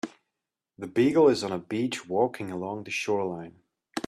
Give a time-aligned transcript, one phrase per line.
[0.79, 3.57] The beagle is on a beach walking along the shoreline